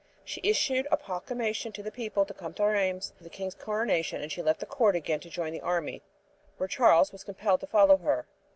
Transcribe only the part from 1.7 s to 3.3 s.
to the people to come to Rheims to the